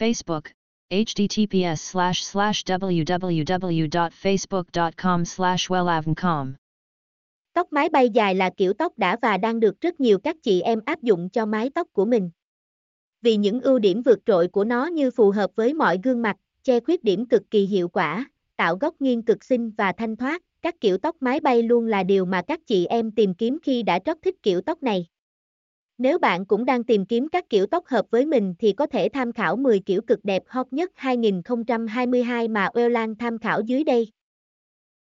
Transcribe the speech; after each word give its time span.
Facebook, 0.00 0.42
https 0.90 1.76
slash 1.76 2.22
slash 2.22 2.64
www.facebook.com 2.64 5.24
slash 5.24 5.70
wellavncom. 5.70 6.52
Tóc 7.52 7.72
mái 7.72 7.88
bay 7.88 8.10
dài 8.10 8.34
là 8.34 8.50
kiểu 8.56 8.72
tóc 8.72 8.98
đã 8.98 9.16
và 9.22 9.36
đang 9.36 9.60
được 9.60 9.80
rất 9.80 10.00
nhiều 10.00 10.18
các 10.18 10.36
chị 10.42 10.60
em 10.60 10.80
áp 10.84 11.02
dụng 11.02 11.30
cho 11.30 11.46
mái 11.46 11.70
tóc 11.74 11.88
của 11.92 12.04
mình. 12.04 12.30
Vì 13.22 13.36
những 13.36 13.60
ưu 13.60 13.78
điểm 13.78 14.02
vượt 14.02 14.18
trội 14.26 14.48
của 14.48 14.64
nó 14.64 14.86
như 14.86 15.10
phù 15.10 15.30
hợp 15.30 15.50
với 15.56 15.74
mọi 15.74 15.98
gương 16.02 16.22
mặt, 16.22 16.36
che 16.62 16.80
khuyết 16.80 17.04
điểm 17.04 17.26
cực 17.26 17.42
kỳ 17.50 17.66
hiệu 17.66 17.88
quả, 17.88 18.30
tạo 18.56 18.76
góc 18.76 18.94
nghiêng 19.00 19.22
cực 19.22 19.44
xinh 19.44 19.70
và 19.70 19.92
thanh 19.92 20.16
thoát, 20.16 20.42
các 20.62 20.74
kiểu 20.80 20.98
tóc 20.98 21.16
mái 21.20 21.40
bay 21.40 21.62
luôn 21.62 21.86
là 21.86 22.02
điều 22.02 22.24
mà 22.24 22.42
các 22.42 22.60
chị 22.66 22.86
em 22.86 23.10
tìm 23.10 23.34
kiếm 23.34 23.58
khi 23.62 23.82
đã 23.82 23.98
rất 24.04 24.18
thích 24.22 24.36
kiểu 24.42 24.60
tóc 24.60 24.82
này. 24.82 25.06
Nếu 26.02 26.18
bạn 26.18 26.44
cũng 26.44 26.64
đang 26.64 26.84
tìm 26.84 27.04
kiếm 27.04 27.28
các 27.28 27.48
kiểu 27.48 27.66
tóc 27.66 27.86
hợp 27.86 28.06
với 28.10 28.26
mình 28.26 28.54
thì 28.58 28.72
có 28.72 28.86
thể 28.86 29.08
tham 29.12 29.32
khảo 29.32 29.56
10 29.56 29.80
kiểu 29.80 30.02
cực 30.02 30.24
đẹp 30.24 30.42
hot 30.46 30.66
nhất 30.70 30.92
2022 30.94 32.48
mà 32.48 32.68
Wellan 32.74 33.14
tham 33.18 33.38
khảo 33.38 33.60
dưới 33.60 33.84
đây. 33.84 34.08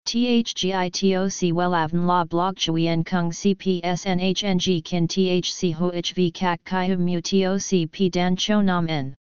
THGITOC 0.05 1.52
Wellavn 1.52 2.06
La 2.06 2.24
Blog 2.24 2.55
Chuyen 2.56 3.02
Kung 3.05 3.30
CPSNHNG 3.30 4.80
Kin 4.84 5.06
THC 5.06 5.78
HOHV 5.78 6.20
Kak 6.34 6.61
Kai 6.64 6.89
Hum 6.89 7.06
Mu 7.06 7.20
TOC 7.20 7.91
P 7.92 7.97
Dan 8.12 8.34
Cho 8.39 8.62
Nam 8.62 8.86
N 8.86 9.14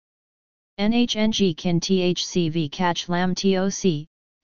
NHNG 0.77 1.53
Kin 1.57 1.79
THCV 1.79 2.69
Catch 2.71 3.09
Lam 3.09 3.35
TOC 3.35 4.05